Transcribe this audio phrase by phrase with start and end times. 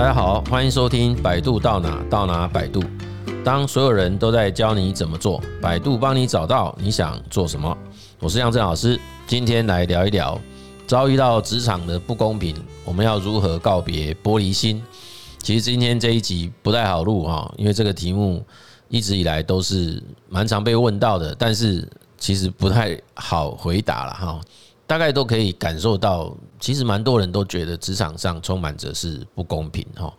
[0.00, 2.80] 大家好，欢迎收听《百度到哪到哪百度》。
[3.44, 7.76] 当所有人都在教你怎么做，百度帮你找到你想做什么。
[8.18, 10.40] 我是杨振老师，今天来聊一聊
[10.86, 14.82] 遭遇到职场的不公平，我们要如何告别玻璃心？
[15.42, 18.42] 其实今天这一集不太好录哈，因为这个题目
[18.88, 21.86] 一直以来都是蛮常被问到的，但是
[22.16, 24.40] 其实不太好回答了哈。
[24.90, 30.12] 大概都可以感受到，其实蛮多人都觉得职场上充满着是不公平哈。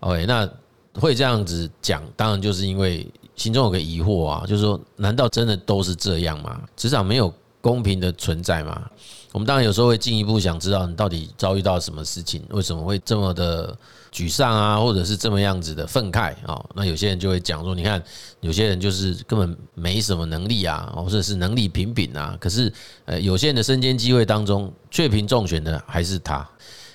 [0.00, 0.50] OK，那
[0.94, 6.60] 会这样子讲，当然就是因为心中有个疑惑啊，就是说，难道真的都是这样吗？
[6.74, 7.32] 职场没有
[7.68, 8.90] 公平的存在嘛？
[9.30, 13.76] 我们当然有时候会进一步想知道，你到底遭遇到什么事情，为什么会这么的
[14.10, 16.64] 沮丧啊，或者是这么样子的愤慨啊？
[16.74, 18.02] 那有些人就会讲说，你看，
[18.40, 22.72] 有些人就是根本没什么能力啊，或者是能力平平啊，可是
[23.04, 26.48] 呃，有些人的身兼机会当中，却凭中选的还是他。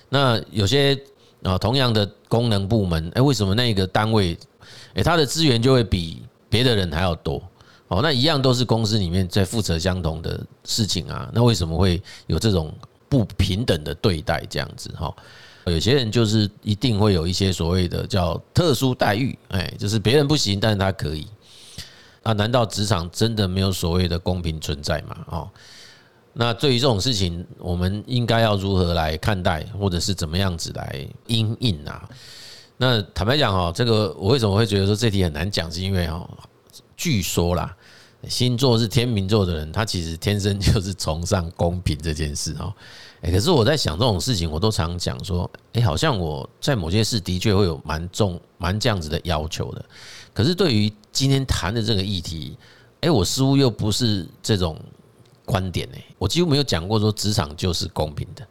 [0.08, 1.00] 那有些
[1.44, 4.36] 啊，同样的功能部门，哎，为什么那个单位，
[4.94, 7.40] 哎，他的资源就会比别的人还要多？
[7.94, 12.74] 哦，那一样都是公司里面在负责相同的事情啊，那为什么会有这种
[13.08, 14.90] 不平等的对待这样子？
[14.96, 15.14] 哈，
[15.66, 21.28] 有些人就是一定会有一些所谓的叫特殊待遇，哎，就是别人不行，但是他可以。
[22.24, 25.16] 那难道职场真的没有所谓的公平存在吗？
[25.28, 25.48] 哦，
[26.32, 32.08] 那对于这种事情，我们应该要如何来看待，或者是怎么样子来应应啊？
[32.76, 36.28] 那坦白讲哈，这个我为什么会觉得说这题很难讲，是因为哈。
[36.96, 37.76] 据说啦，
[38.28, 42.72] 星座是天秤座的人，他其实天生就是崇尚公平这件事哦。
[43.20, 49.84] 哎，可是我在想这种事情，我都常讲说，哎，好像我在某些事的确会有蛮重、蛮这样子的要求的。
[50.32, 52.56] 可是对于今天谈的这个议题，
[53.00, 54.78] 哎，我似乎又不是这种
[55.44, 56.04] 观点哎。
[56.18, 58.46] 我几乎没有讲过说职场就是公平的，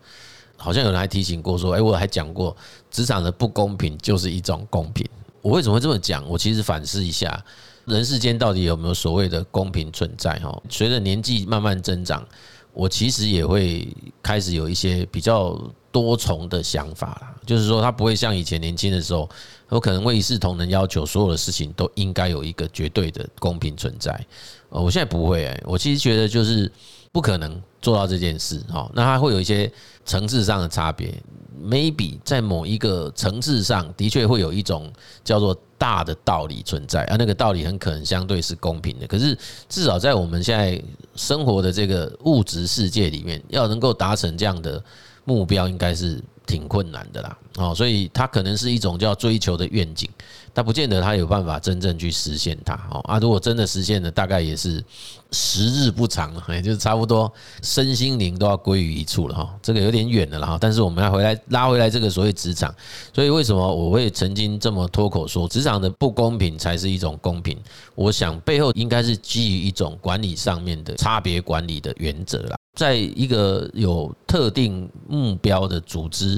[0.58, 2.56] 好像有人还提醒过说，哎，我还讲过
[2.90, 5.08] 职场的不公平就是一种公平。
[5.42, 6.28] 我为什么会这么讲？
[6.28, 7.44] 我其实反思一下。
[7.86, 10.38] 人世间到底有没有所谓的公平存在？
[10.40, 12.26] 哈，随着年纪慢慢增长，
[12.74, 13.88] 我其实也会
[14.22, 15.60] 开始有一些比较
[15.92, 17.36] 多重的想法啦。
[17.46, 19.30] 就是说，他不会像以前年轻的时候，
[19.68, 24.18] 我可能会一视同仁，要求所有的事情都应该有一个绝对的公平存在。
[24.70, 26.72] 我现在不会哎，我其实觉得就是
[27.12, 28.60] 不可能做到这件事。
[28.70, 29.72] 哈，那它会有一些
[30.06, 31.14] 层次上的差别。
[31.64, 34.92] maybe 在某一个层次上的确会有一种
[35.24, 39.06] 叫做大的道理存在，而那个道理很可能相对是公平的。
[39.06, 40.82] 可是至少在我们现在
[41.14, 44.82] 生活的这个物质世界里面，要能够达成这样的
[45.26, 47.38] 目标，应该是挺困难的啦。
[47.58, 50.10] 哦，所以它可能是一种叫追求的愿景，
[50.54, 52.74] 但不见得它有办法真正去实现它。
[52.90, 54.84] 哦啊，如果真的实现了，大概也是
[55.32, 57.32] 时日不长，也就是差不多
[57.62, 59.56] 身心灵都要归于一处了哈。
[59.62, 62.74] 这个有点远的了啦，但是我们要回来拉回来这个所谓职场，
[63.14, 67.56] 所以为什么我会曾经这么脱口说职场的不公平才是一种公平？
[67.94, 72.56] 我想背后应该是基于一种管理上面的差别管理的原则啦。
[72.76, 76.33] 在一个有特定目标的组织。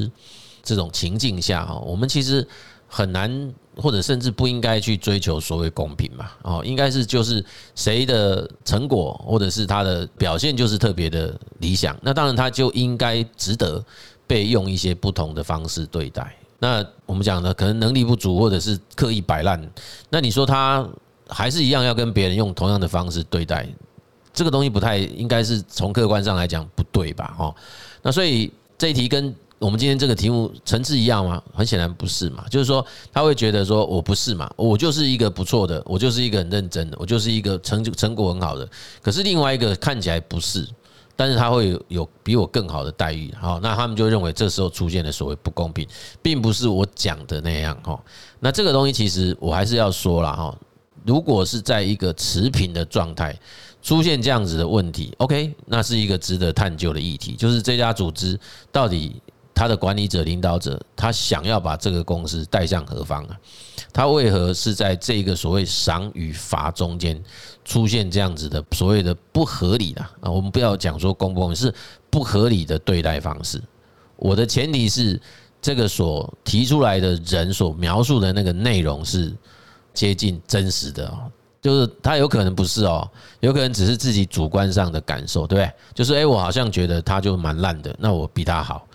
[0.64, 2.48] 这种情境下哈，我们其实
[2.88, 6.32] 很难，或者甚至不应该去追求所谓公平嘛。
[6.42, 7.44] 哦，应该是就是
[7.76, 13.84] 谁的成果或者是他的表现就是特别的理想，那当然他就应该值得
[14.26, 16.36] 被用一些不同的方式对待。
[16.58, 19.62] 那我们讲的可能能力不足或者是刻意摆烂，
[20.10, 20.88] 那你说他
[21.28, 23.68] 还是一样要跟别人用同样的方式对待，
[24.34, 27.36] 这个东西不太应该是从客观上来讲不对吧？
[27.38, 27.54] 哦，
[28.02, 29.36] 那所以这一题跟。
[29.58, 31.42] 我们今天这个题目层次一样吗？
[31.54, 32.46] 很显然不是嘛。
[32.50, 38.70] 就是说，他会觉得说，我不是嘛，我就是一个不错的，我就是一个很认真的，我就是一个成就成果很好的。
[39.02, 40.68] 可是另外一个看起来不是，
[41.16, 43.34] 但是他会有比我更好的待遇。
[43.40, 45.88] 好，那他们就认为这时候出现了所谓不公平，
[46.22, 47.98] 并不是我讲的那样哈。
[48.42, 50.54] 那这个东西其实我还是要说了哈。
[51.06, 53.34] 如果是在一个持平的状态
[53.82, 58.38] 出现这样子的问题，OK，那是一个值得探究的议题，就是这家组织
[58.70, 59.16] 到底。
[59.56, 63.40] 他的管理者、领导者，他想要把这个公司带向何方啊？
[63.94, 67.20] 他为何是在这个所谓赏与罚中间
[67.64, 70.30] 出现这样子的所谓的不合理的啊？
[70.30, 71.74] 我们不要讲说公不公，是
[72.10, 73.62] 不合理的对待方式。
[74.18, 75.20] 我的前提是，
[75.62, 79.34] 这个所提出来的人所描述的那个内容是
[79.94, 81.32] 接近真实的哦，
[81.62, 83.10] 就是他有可能不是哦，
[83.40, 85.72] 有可能只是自己主观上的感受，对不对？
[85.94, 88.86] 就是诶，我好像觉得他就蛮烂的，那我比他好。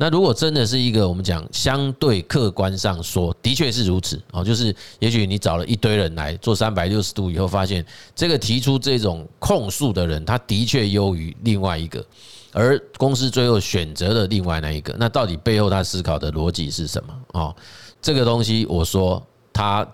[0.00, 7.84] 那如果真的是一个我们讲相对客观上说，的确是如此哦，就是也许你找了一堆人来做三百六十度以后，发现
[8.16, 12.02] 这个提出这种控诉的人，他的确优于另外一个，
[12.50, 17.14] 而公司最后选择了另外那一个，那到底背后他思考的逻辑是什么？
[17.32, 17.54] 哦，
[18.00, 19.22] 这个东西我说
[19.52, 19.86] 他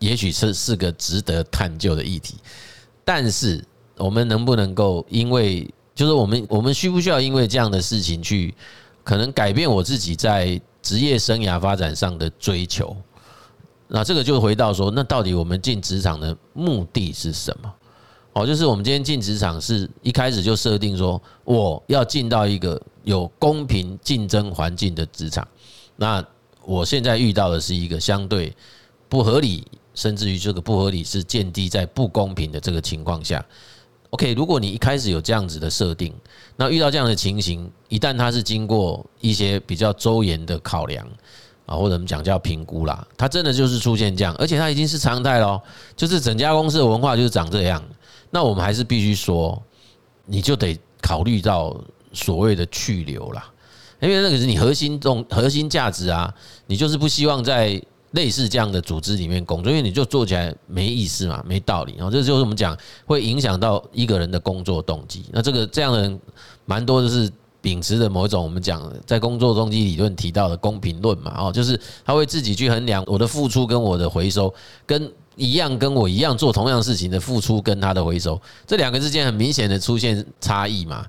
[0.00, 2.34] 也许是是个值得探究的议题，
[3.06, 3.64] 但是
[3.96, 8.54] 我们能不能够因为就是我们我们需不需要因为这样的事情去
[9.06, 12.96] 可能改变我自己在职业生涯发展上的追求？
[13.86, 17.72] 那这个就回到说，那到底我们进职场的目的是什么？
[18.32, 25.46] 哦，就是我们今天进职场是一开始就设定说，我要进到一个有公平竞争环境的职场。
[25.94, 26.22] 那
[26.64, 28.52] 我现在遇到的是一个相对
[29.08, 29.64] 不合理，
[29.94, 33.46] 甚至于这个不合理是建立在不公平的这个情况下。
[34.16, 36.10] OK，如果你一开始有这样子的设定，
[36.56, 41.06] 那遇到这样的情形，一旦它是经过一些比较周延的考量
[41.66, 45.62] 啊，或者我们讲叫评估啦，它真的就是出现这样，而且它已经是常态咯，
[45.94, 47.82] 就是整家公司的文化就是长这样。
[48.30, 49.62] 那我们还是必须说，
[50.24, 51.78] 你就得考虑到
[52.14, 53.44] 所谓的去留啦，
[54.00, 56.32] 因为那个是你核心中核心价值啊，
[56.66, 57.78] 你就是不希望在
[58.16, 61.94] 类似这样的组织里面工作，因为你就做起来没意思嘛，没道理。
[61.96, 62.76] 然后这就是我们讲
[63.06, 65.24] 会影响到一个人的工作动机。
[65.30, 66.20] 那这个这样的人
[66.64, 67.30] 蛮多的是
[67.60, 74.52] 秉持的某一种我们讲在工作动机理论提到的公平论嘛，哦，就是他会自己去衡量我的付出跟我的回收
[74.84, 75.08] 跟。
[75.38, 81.04] 一样跟我一样做同样事情的付出跟他的回收，这两个之间很明显的出现差异嘛，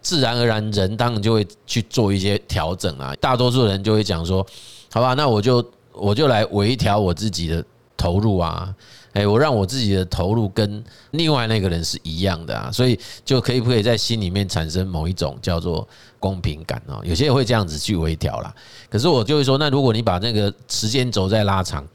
[0.00, 3.12] 自然而然人当然就会去做一些调整啊。
[3.20, 4.46] 大多数人就会讲说，
[4.92, 5.60] 好吧，那我就
[5.92, 7.64] 我就来微调我自己的
[7.96, 8.74] 投入啊，
[9.12, 15.86] 诶，我让我自己的投入跟另外那个人是一样的啊，所以就可以不可以在心里面产生某一种叫做
[16.18, 17.00] 公平感哦？
[17.04, 18.54] 有些人会这样子去微调啦。
[18.90, 21.86] 可是我就会说，那如果你把那个时间轴再拉长。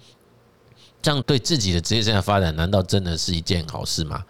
[0.99, 4.21] 这样对自己的职业生涯发展，难道真的是一件好事吗？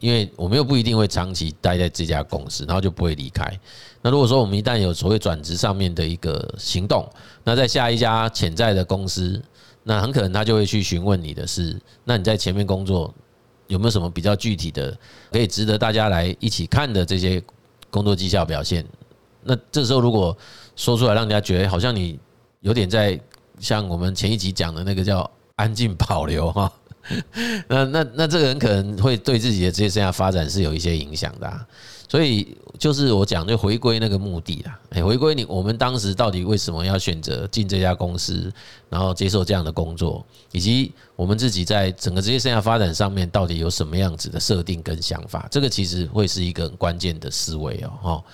[0.00, 3.44] 因为我们又不一定会长期待在这家公司，然后就不会离开。
[4.02, 7.08] 那如果说我们一旦有所谓转职上面的一个行动，
[7.42, 9.42] 那在下一家潜在的公司，
[9.82, 13.12] 那很可能他就会去询问你的是：那你在前面工作
[13.66, 14.96] 有没有什么比较具体的
[15.32, 17.42] 可以值得大家来一起看的这些
[17.90, 18.84] 工作绩效表现？
[19.42, 20.36] 那这时候如果
[20.76, 22.18] 说出来，让人家觉得好像你
[22.60, 23.18] 有点在
[23.58, 25.30] 像我们前一集讲的那个叫。
[25.56, 26.72] 安静保留哈，
[27.68, 31.66] 那那那这个人可能会对自己的职业生涯发展是有一些影响的，
[32.08, 38.52] 所以就是我讲就回归那个目的啦，哎，回归你我们当时到底为什么要选择进这家公司，
[38.88, 48.24] 然后接受这样的工作，以及我们自己在整个职业生涯发展上面到底有什么样子的设定跟想法，这个其实会是一个很关键的思维哦，哈。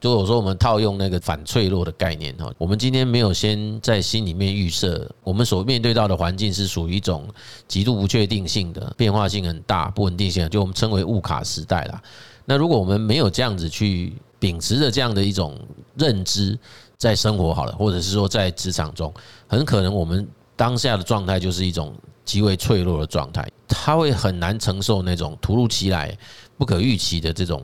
[0.00, 7.28] 就我说，我们套用那个反脆弱的概念哈，我们今天没有先在心里面预设，我们所面对到的环境是属于一种
[7.68, 12.02] 极度不确定性的、变化性很大、不稳定性，就我们称为物卡时代啦。
[12.46, 15.54] 那如果我们没有这样子去秉持着这样的一种
[15.94, 16.58] 认知，
[16.96, 19.12] 在生活好了，或者是说在职场中，
[19.46, 20.26] 很可能我们
[20.56, 21.94] 当下的状态就是一种
[22.24, 26.16] 极为脆弱的状态，它会很难承受那种突如其来、
[26.56, 27.62] 不可预期的这种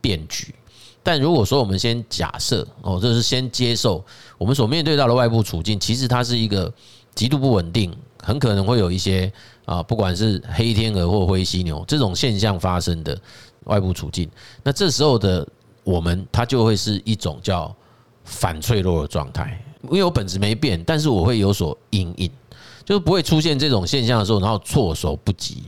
[0.00, 0.52] 变局。
[1.06, 4.04] 但如果说我们先假设哦，这是先接受
[4.36, 6.72] 我们所面对到的外部处境，其实它是一个
[7.14, 9.32] 极度不稳定，很可能会有一些
[9.64, 13.16] 啊，不管是黑天鹅或灰犀牛这种现象发生的
[13.66, 14.28] 外部处境，
[14.64, 15.46] 那这时候的
[15.84, 17.72] 我们，它就会是一种叫
[18.24, 22.28] 反脆弱的状态，因为我本质没变，但是我会有所阴影，
[22.84, 25.62] 就是不会出现这种现象的时候，然后措手不及。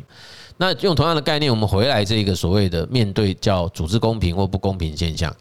[0.60, 5.34] 那用同样的概念，我们回来这个所谓的面对叫组织公平或不公平现象，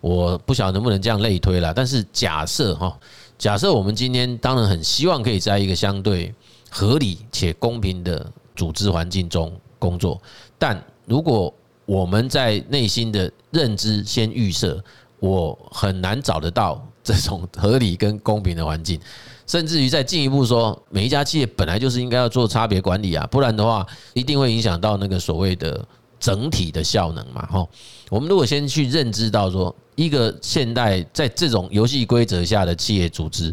[0.00, 1.74] 我不晓得能不能这样类推了。
[1.74, 2.96] 但是假设哈，
[3.36, 6.32] 假设我们今天当然很希望可以在一个相对
[6.70, 8.24] 合理且公平的
[8.54, 10.22] 组织环境中工作，
[10.56, 11.52] 但如果
[11.84, 14.82] 我们在内心的认知先预设，
[15.18, 16.80] 我很难找得到
[17.12, 19.00] 这种合理跟公平的环境。
[19.46, 25.84] 甚至于再进一步说，每一家企业本来就是应该要做差别管理啊，不然的话一定会影响到那个所谓的
[26.20, 27.48] 整体的效能嘛。
[27.50, 27.68] 吼，
[28.10, 33.46] 我们如果先去认知到说，一个现代在这种游戏规则下的企业组织，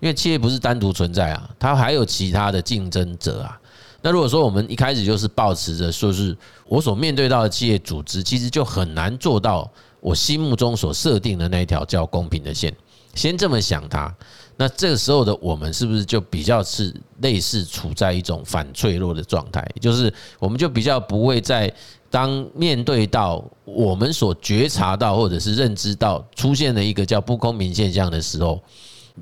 [0.00, 3.56] 因为企业不是单独存在啊，它还有其他的竞争者啊。
[4.02, 12.74] 那如果说我们一开始就是抱持着说是我所面对到的企业组织，其实就很难做到我心目中所设定的那一条叫公平的线。
[13.14, 14.14] 先这么想他。
[14.56, 19.68] 那这个时候的我们是不是就比较是类似处在一种反脆弱的状态？
[19.80, 21.72] 就是我们就比较不会在
[22.08, 28.62] 当面对到我们所觉察到或者是认知到出现了一个叫不公平现象的时候，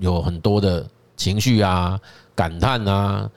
[0.00, 1.98] 有很多的情绪啊、
[2.34, 3.30] 感叹啊、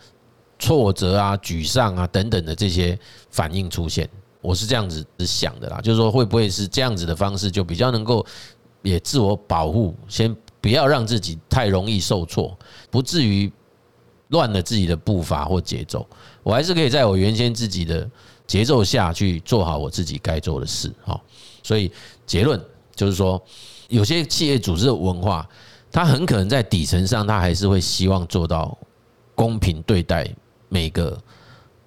[0.59, 4.09] 挫折啊、沮丧啊等等的这些反应出现。
[4.41, 8.25] 我是这样子想的啦，就是说会不会是这样子的方式就比较能够。
[8.81, 10.35] 也自我保护，先
[10.65, 12.57] 不要让自己太容易受挫，
[12.89, 13.51] 不至于
[14.29, 16.03] 乱了自己的步伐或节奏。
[16.41, 18.09] 我还是可以在我原先自己的
[18.47, 20.91] 节奏下去做好我自己该做的事。
[21.03, 21.23] 好，
[21.61, 21.91] 所以
[22.25, 22.59] 结论
[22.95, 23.39] 就是说，
[23.89, 25.47] 有些企业组织的文化，
[25.91, 28.75] 它很可能在底层上，它还是会希望做到
[29.35, 30.27] 公平对待
[30.67, 31.15] 每个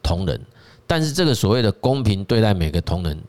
[0.05, 0.41] 同仁。
[0.87, 3.21] 但是这个所谓的公平对待每个同仁，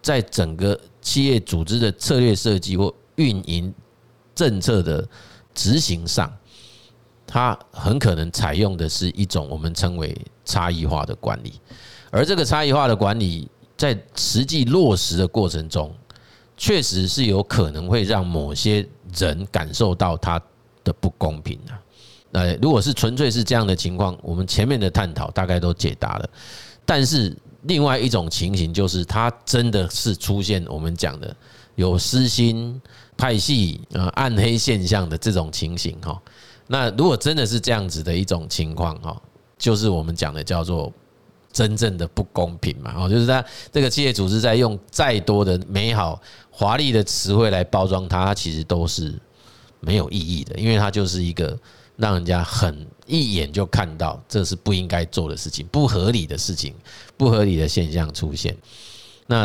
[0.00, 3.74] 在整个企业组织的策略设计或运营
[4.38, 5.04] 政策的
[5.52, 6.32] 执行上，
[7.26, 11.54] 它很可能采用的是一种我们称为差异化的管理，
[12.12, 15.92] 而这个差异化的管理在实际落实的过程中，
[16.56, 20.40] 确实是有可能会让某些人感受到它
[20.84, 21.74] 的不公平啊。
[22.30, 26.30] 那如果是纯粹是这样的情况，我们前面的探讨大概都解答了。
[26.86, 31.34] 但是另外一种情形就是，它真的是出现我们讲的
[31.78, 32.82] 有私心
[33.16, 36.20] 派系啊、暗黑现象的这种情形哈。
[36.66, 39.16] 那如果真的是这样子的一种情况哈，
[39.56, 40.92] 就是我们讲的叫做
[41.52, 42.92] 真正的不公平嘛。
[42.96, 46.20] 哦，就是它这个企业组织在用再多的美好
[46.50, 49.14] 华丽的词汇来包装，它其实都是
[49.78, 51.56] 没有意义的，因为它就是一个。
[52.00, 56.72] 让人家很一眼就看到这是不应该做的事情，不合理的事情，
[57.16, 58.56] 不合理的现象出现。
[59.26, 59.44] 那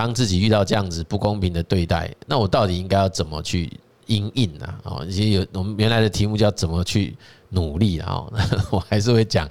[0.00, 3.70] 当自己遇到这样子不公平的对待，那我到底应该要怎么去
[4.06, 4.66] 应应呢？
[4.84, 7.14] 哦，其实有我们原来的题目叫怎么去
[7.50, 8.24] 努力啊？
[8.72, 9.46] 我还是会讲，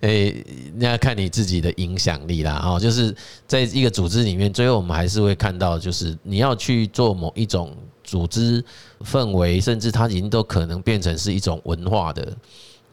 [0.00, 0.44] 诶，
[0.74, 2.60] 那要看你自己的影响力啦。
[2.64, 3.14] 哦，就是
[3.46, 7.72] 在一个组织里面，最后我们还是会看到，就是你要去做某一种。
[8.04, 8.62] 组织
[9.04, 12.36] 氛围，甚至它已经都可能变成是一种文化的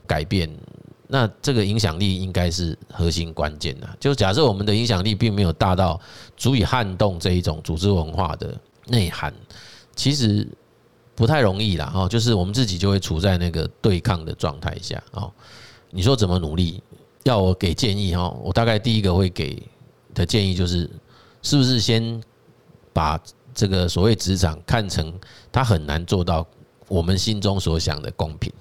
[0.07, 0.47] 改变。
[1.11, 3.89] 那这个影响力应该是核心关键的。
[3.99, 5.99] 就假设我们的影响力并没有大到
[6.37, 9.33] 足以撼动这一种组织文化的内涵，
[9.95, 10.47] 其实
[11.15, 11.91] 不太容易啦。
[11.95, 15.01] 哦，就是我们自己就会处在那个对抗的状态下。
[15.11, 15.31] 哦，
[15.89, 16.81] 你说怎么努力？
[17.23, 18.29] 要我给建议哈？
[18.43, 19.61] 我大概第一个会给
[20.13, 20.89] 的建议就是，
[21.41, 22.21] 是不是先
[22.93, 23.19] 把。
[23.51, 25.11] 这个所谓职场看成
[25.51, 26.47] 他很难做到
[26.87, 28.53] 我们心中所想的公平。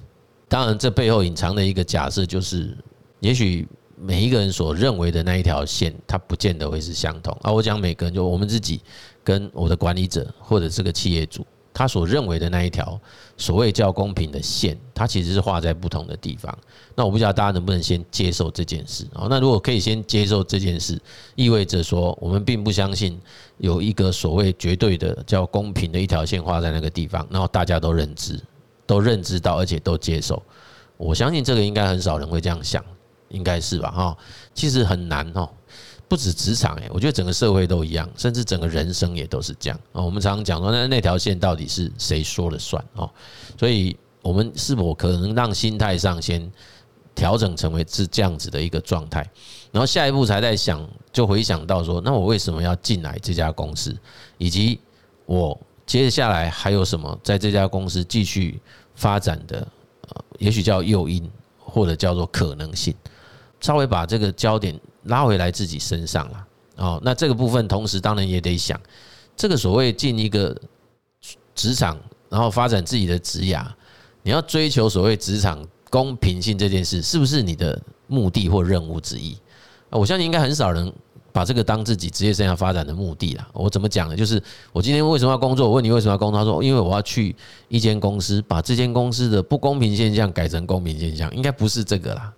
[0.49, 2.77] 当然，这背后隐藏的一个假设就是，
[3.21, 7.37] 也许每一个人所认为的那一条线，它不见得会是相同。
[7.43, 8.81] 啊，我讲每个人，就我们自己
[9.23, 11.47] 跟我的管理者或者这个企业主。
[11.71, 13.01] 他所认为的那一条
[13.37, 16.53] 所谓叫公平的线，它其实是画在不同的地方。
[16.97, 19.07] 那我不知道大家能不能先接受这件事。
[19.31, 21.01] 那如果可以先接受这件事，
[21.37, 23.17] 意味着说我们并不相信
[23.59, 28.41] 有一个所谓绝对的叫公平的一条线画在那个地方，然后大家都认知、
[28.89, 30.43] 都认知到，而且都接受。
[30.97, 32.83] 我相信这个应该很少人会这样想，
[33.29, 33.91] 应该是吧？
[33.91, 34.17] 哈，
[34.55, 35.49] 其实很难哦。
[36.09, 40.03] 不止职场诶，我觉得整个社会都一样，甚至整个人生也都是这样啊。
[40.03, 43.09] 我们常常讲说，那那条线到底是谁说了算哦？
[43.59, 46.51] 所以，我们是否可能让心态上先
[47.15, 49.21] 调整成为是这样子的一个状态，
[49.71, 53.95] 然后下一步才在想，就回想到说，那我为什么要进来这家公司，
[54.39, 54.81] 以及
[55.27, 58.61] 我接下来还有什么在这家公司继续
[58.95, 59.67] 发展的，
[60.39, 61.29] 也许叫诱因，
[61.59, 62.95] 或者叫做可能性，
[63.61, 64.79] 稍微把这个焦点。
[65.05, 68.79] 拉回来自己身上了哦，那这个部分同时当然也得想，
[69.35, 70.55] 这个所谓进一个
[71.55, 73.65] 职场，然后发展自己的职涯，
[74.23, 79.39] 你要追求所谓职场公平性这件事，是不是你的目的或任务之一？
[79.89, 80.93] 我相信应该很少人
[81.39, 83.47] 把这个当自己职业生涯发展的目的了。
[83.53, 84.17] 我怎么讲呢？
[84.17, 84.43] 就是
[84.73, 85.69] 我今天为什么要工作？
[85.69, 86.41] 我问你为什么要工作？
[86.41, 87.33] 他说因为我要去
[87.69, 92.33] 一间公司，把这间公司的不公平现象改成公平现象，应该不是这个啦。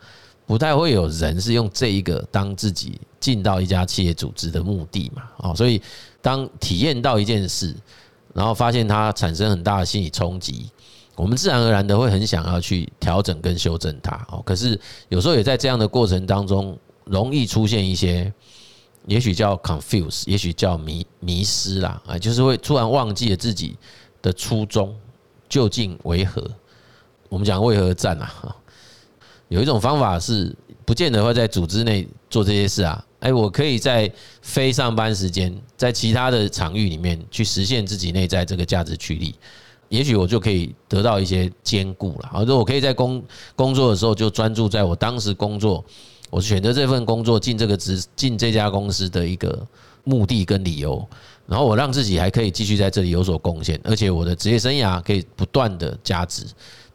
[0.44, 5.22] 不太会有人是用这一个当自己进到一家企业组织的目的嘛？
[5.38, 5.80] 哦，所以
[6.20, 7.74] 当体验到一件事，
[8.34, 10.68] 然后发现它产生很大的心理冲击，
[11.16, 14.14] 我们自然而然的会很想要去调整跟修正它。
[14.30, 14.78] 哦，可是
[15.08, 18.32] 有时候也在这样的过程当中，容易出现一些，
[19.06, 23.76] 也许叫 confuse，也许叫迷迷失啦，啊，就是会突然忘记了自己
[24.20, 24.94] 的初衷
[25.48, 26.44] 究竟为何。
[27.28, 28.56] 我们讲为何战啊？
[29.48, 30.54] 有一种方法是
[30.84, 34.10] 不见得会在组织内做这些事啊，哎，我可以在
[34.42, 39.34] 非上班时间，在其他的场域里面去实现自己内在这个价值驱力，
[39.88, 42.28] 也许我就可以得到一些兼顾了。
[42.30, 43.22] 好，说我可以在工
[43.56, 45.84] 工作的时候就专注在我当时工作，
[46.30, 49.66] 我选择这份工作进这个职进这家公司的一个
[50.04, 51.06] 目的跟理由，
[51.46, 56.46] 然后我让自己还可以继续在这里有所贡献，而且我的职业生涯可以不断的加值。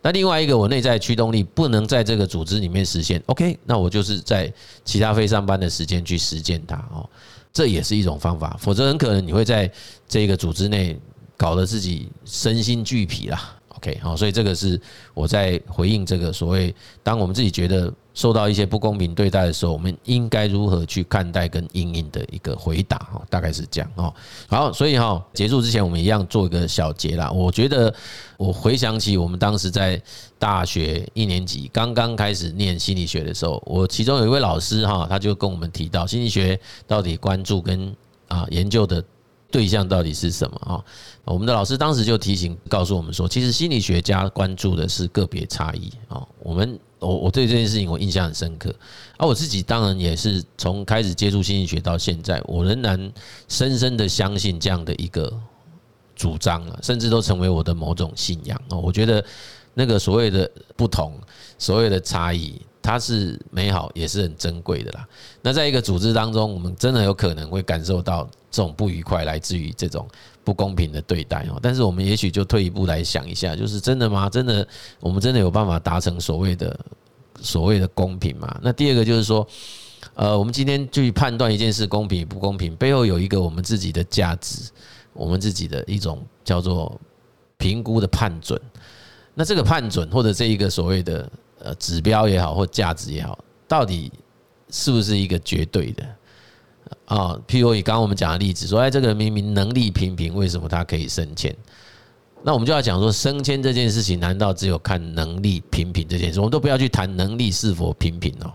[0.01, 4.51] 那另外一个，我内在驱动力不能在这个组织里面实现，OK，那我就是在
[4.83, 7.09] 其他非上班的时间去实践它哦，
[7.51, 8.55] 这也是一种方法。
[8.59, 9.69] 否则很可能你会在
[10.07, 10.95] 这个组织内
[11.35, 13.55] 搞得自己身心俱疲啦。
[13.69, 14.79] OK，好，所以这个是
[15.15, 24.11] 我在回应这个所谓，当我们自己觉得受到一些不公平对待的时候，我们应该如何去看待跟应应的一个回答，哈，大概是这样，哦。
[24.47, 27.29] 好，所以哈，结束之前我们一样做一个小结啦。
[27.29, 27.93] 我觉得
[28.37, 30.01] 我回想起我们当时在
[30.39, 37.93] 大学一年级刚刚开始念心理学的时候，我其中有一位老师哈，他就跟我们提到心理学到底关注跟
[38.29, 39.03] 啊研究的。
[39.51, 40.83] 对象到底是什么啊？
[41.23, 46.25] 我们的老师当时就提醒告诉我们说，其实心理学家关注的是个别差异啊。
[46.39, 48.73] 我们我我对这件事情我印象很深刻，
[49.17, 53.11] 而我自己当然也是从开始接触心理学到现在，我仍然
[53.47, 55.31] 深深的相信这样的一个
[56.15, 58.77] 主张了，甚至都成为我的某种信仰啊。
[58.77, 59.23] 我觉得
[59.73, 61.13] 那个所谓的不同，
[61.57, 62.61] 所谓的差异。
[62.81, 65.07] 它是美好，也是很珍贵的啦。
[65.41, 70.07] 那在一个组织当中，我们真的有可能会感受到这种不愉快，来自于这种
[70.43, 71.59] 不公平的对待哦。
[71.61, 74.29] 但是我们也许就退一步来想一下，就是真的吗？
[74.29, 74.65] 真的，
[75.01, 76.79] 我们真的有办法达成所谓的
[77.41, 78.59] 所谓的公平吗？
[78.61, 79.45] 那第二个就是说，
[80.13, 84.71] 呃，我们今天去判断一件事公平与不公平，背后有一个我们自己的价值，
[85.11, 86.97] 我们自己的一种叫做
[87.57, 88.59] 评估的判准。
[89.33, 91.29] 那这个判准或者这一个所谓的。
[91.57, 94.11] 呃，指标也好，或价值也好，到底
[94.69, 96.05] 是不是一个绝对的
[97.05, 97.39] 啊？
[97.47, 101.55] 譬如以刚刚我们讲的例子，说，哎，这个人明明能力平平，为什么他可以升迁？
[102.43, 106.39] 那我们就要讲说，升迁这件事情，难道只有看能力平平这件事？
[106.39, 108.53] 我们都不要去谈能力是否平平哦。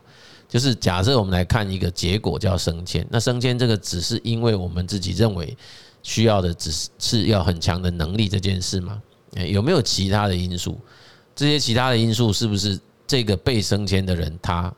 [0.48, 5.56] 就是假设我们来看一个结果叫升迁，那升迁这个只是因为我们自己认为
[6.02, 9.02] 需要的，只是是要很强的能力这件事吗？
[9.48, 10.78] 有没有其他的因素？
[11.34, 12.78] 这些其他的因素是不是？
[13.06, 14.72] 这个被升迁的人，他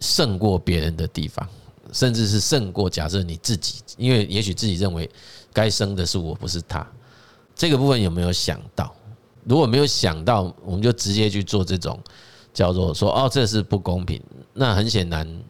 [0.00, 1.48] 胜过别人的地方，
[1.92, 5.08] 甚至是胜过假设你自己，因为也许自己认为
[5.52, 6.84] 该生的是我，不是他。
[7.54, 8.92] 这个部分有没有想到？
[9.44, 12.00] 如果没有想到，我们就直接去做这种
[12.52, 14.20] 叫做说哦，这是不公平。
[14.52, 15.42] 那很显然，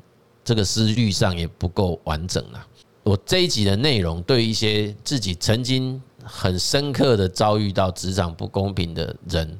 [0.45, 2.67] 这个思虑上也不够完整了。
[3.03, 9.59] 我这一集的内容，对一些自己曾经很深刻的遭遇到职场不公平的人。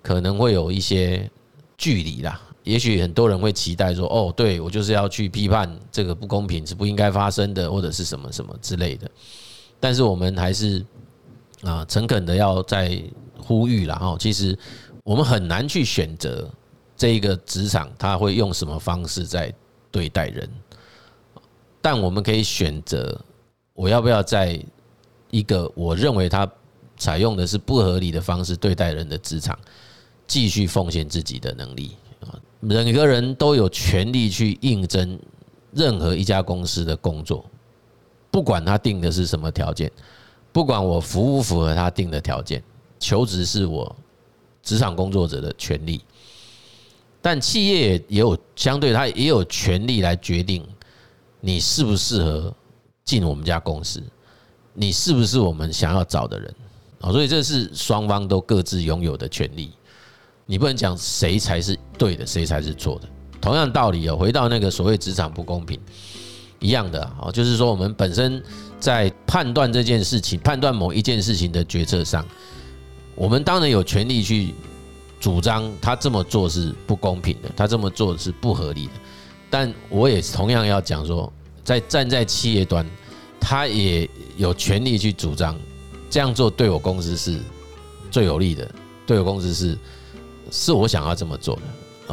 [0.00, 1.28] 可能会有一些
[1.76, 9.10] 距离啦，也许很多人会期待说：“哦，对，我就是要去批判这个不公平是不应该发生的，或者是什么什么之类的。”
[9.80, 10.84] 但是我们还是
[11.62, 13.02] 啊，诚恳的要再
[13.38, 14.56] 呼吁了哈，其实
[15.02, 16.46] 我们很难去选择
[16.94, 19.50] 这一个职场他会用什么方式在
[19.90, 20.46] 对待人，
[21.80, 23.18] 但我们可以选择
[23.72, 24.60] 我要不要在
[25.30, 26.46] 一个我认为他
[26.98, 29.58] 采用的是不合理的方式对待人的职场。
[30.26, 31.96] 继续奉献自己的能力！
[32.60, 35.18] 每个人都有权利去应征
[35.72, 37.44] 任何一家公司的工作，
[38.30, 39.90] 不管他定的是什么条件，
[40.52, 42.62] 不管我符不符合他定的条件，
[42.98, 43.94] 求职是我
[44.62, 46.00] 职场工作者的权利。
[47.20, 50.66] 但企业也有相对，他也有权利来决定
[51.40, 52.54] 你适不适合
[53.04, 54.02] 进我们家公司，
[54.72, 56.54] 你是不是我们想要找的人
[57.00, 57.12] 啊？
[57.12, 59.72] 所以这是双方都各自拥有的权利。
[60.50, 63.08] 你不能讲谁才是对的，谁才是错的。
[63.38, 65.78] 同样道理哦，回到那个所谓职场不公平
[66.58, 68.42] 一样的哦，就是说我们本身
[68.80, 72.26] 在判断这件事情、判断某一件事情的决策上，
[73.14, 74.54] 我们当然有权利去
[75.20, 78.92] 主张他这么做是不公平的，他这么做是不合理的。
[79.50, 81.30] 但我也同样要讲说，
[81.62, 82.86] 在站在企业端，
[83.38, 84.08] 他也
[84.38, 85.54] 有权利去主张
[86.08, 87.38] 这样做对我公司是
[88.10, 88.66] 最有利的，
[89.06, 89.76] 对我公司是。
[90.50, 91.62] 是我想要这么做的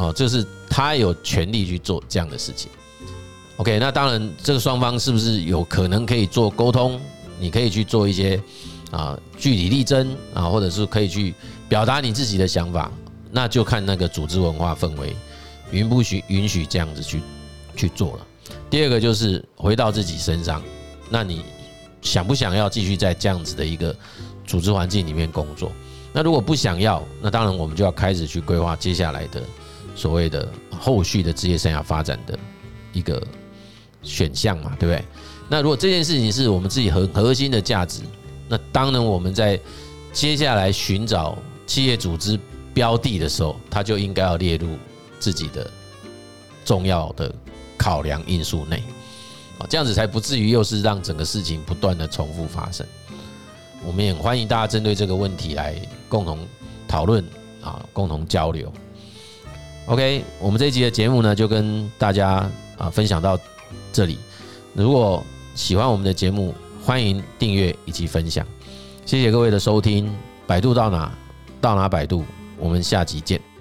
[0.02, 2.70] 哦，就是他有权利去做这样的事情。
[3.56, 7.00] OK，那当然，这个双方是不是有可能可以做沟通？
[7.40, 8.38] 你可以去做一些
[8.90, 11.34] 啊据理力争啊，或者是可以去
[11.68, 12.90] 表达你自己的想法，
[13.30, 15.16] 那就看那个组织文化氛围
[15.70, 17.22] 允不许允许这样子去
[17.74, 18.26] 去做了。
[18.68, 20.62] 第二个就是回到自己身上，
[21.08, 21.42] 那你
[22.02, 23.96] 想不想要继续在这样子的一个
[24.46, 25.72] 组织环境里面工作？
[26.16, 29.42] 那如果不想要，那当然我们就要开始去规划接下来的
[29.94, 32.38] 所谓的后续的职业生涯发展的
[32.94, 33.22] 一个
[34.02, 35.04] 选项嘛，对不对？
[35.46, 38.00] 那如果这件事情是我们自己核核心的价值，
[38.48, 39.60] 那当然我们在
[40.10, 42.40] 接下来寻找企业组织
[42.72, 44.68] 标的的时候，它就应该要列入
[45.20, 45.70] 自己的
[46.64, 47.30] 重要的
[47.76, 48.82] 考量因素内，
[49.58, 52.86] 啊，这样子才不至于又是让整个事情不断的重复发生。
[53.84, 55.76] 我们也欢迎大家针对这个问题来
[56.08, 56.46] 共同
[56.86, 57.24] 讨论
[57.62, 58.72] 啊，共同交流。
[59.86, 63.38] OK，我们这一集的节目呢，就跟大家啊分享到
[63.92, 64.18] 这里。
[64.74, 68.46] 如果喜欢我们的节目，欢迎订阅以及分享。
[69.04, 70.12] 谢谢各位的收听，
[70.46, 71.12] 百度到哪
[71.60, 72.24] 到哪百度，
[72.58, 73.55] 我们下集见。